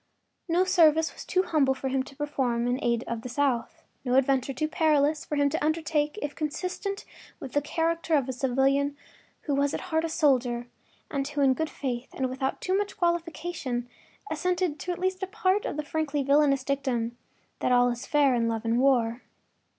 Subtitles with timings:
[0.47, 3.83] No service was too humble for him to perform in the aid of the South,
[4.03, 7.05] no adventure too perilous for him to undertake if consistent
[7.39, 8.97] with the character of a civilian
[9.41, 10.65] who was at heart a soldier,
[11.11, 13.87] and who in good faith and without too much qualification
[14.31, 17.15] assented to at least a part of the frankly villainous dictum
[17.59, 19.21] that all is fair in love and war.